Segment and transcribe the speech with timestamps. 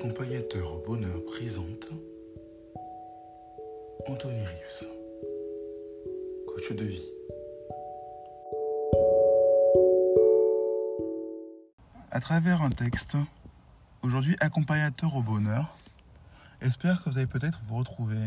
[0.00, 1.90] Accompagnateur au bonheur présente
[4.06, 4.88] Anthony Rives,
[6.46, 7.04] coach de vie.
[12.10, 13.18] À travers un texte,
[14.00, 15.76] aujourd'hui accompagnateur au bonheur,
[16.62, 18.24] espère que vous allez peut-être vous retrouver,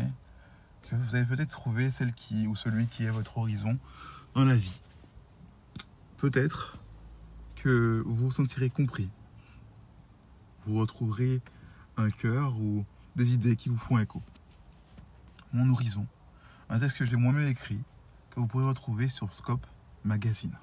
[0.88, 3.76] que vous avez peut-être trouvé celle qui ou celui qui est votre horizon
[4.36, 4.78] dans la vie.
[6.18, 6.78] Peut-être
[7.56, 9.08] que vous vous sentirez compris.
[10.66, 11.42] Vous retrouverez
[11.96, 12.84] un cœur ou
[13.16, 14.22] des idées qui vous font écho.
[15.52, 16.06] Mon horizon,
[16.68, 17.82] un texte que j'ai moi-même écrit,
[18.30, 19.66] que vous pourrez retrouver sur Scope
[20.04, 20.56] Magazine.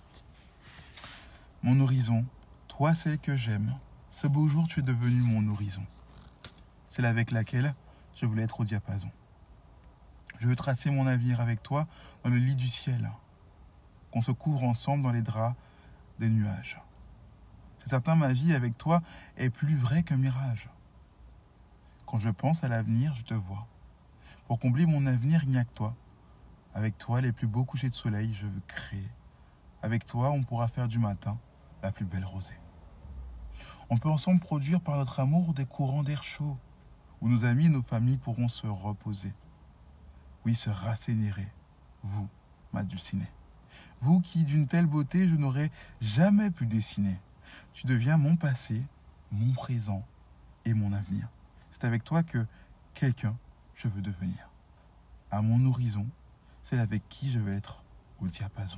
[1.63, 2.25] Mon horizon,
[2.67, 3.77] toi celle que j'aime,
[4.11, 5.85] ce beau jour tu es devenu mon horizon.
[6.89, 7.73] Celle avec laquelle
[8.15, 9.09] je voulais être au diapason.
[10.39, 11.87] Je veux tracer mon avenir avec toi
[12.23, 13.11] dans le lit du ciel,
[14.11, 15.55] qu'on se couvre ensemble dans les draps
[16.19, 16.81] des nuages.
[17.77, 19.01] C'est certain, ma vie avec toi
[19.37, 20.69] est plus vraie qu'un mirage.
[22.11, 23.65] Quand je pense à l'avenir, je te vois.
[24.45, 25.95] Pour combler mon avenir, il n'y a que toi.
[26.73, 29.09] Avec toi, les plus beaux couchers de soleil, je veux créer.
[29.81, 31.39] Avec toi, on pourra faire du matin
[31.81, 32.59] la plus belle rosée.
[33.89, 36.57] On peut ensemble produire par notre amour des courants d'air chaud,
[37.21, 39.33] où nos amis et nos familles pourront se reposer.
[40.43, 41.47] Oui, se rassénérer.
[42.03, 42.27] Vous,
[42.73, 43.31] ma dulcinée.
[44.01, 47.17] Vous qui, d'une telle beauté, je n'aurais jamais pu dessiner.
[47.71, 48.83] Tu deviens mon passé,
[49.31, 50.03] mon présent
[50.65, 51.29] et mon avenir.
[51.81, 52.45] C'est avec toi que
[52.93, 53.35] quelqu'un
[53.73, 54.51] je veux devenir.
[55.31, 56.05] À mon horizon,
[56.61, 57.83] c'est avec qui je vais être
[58.21, 58.77] au diapason.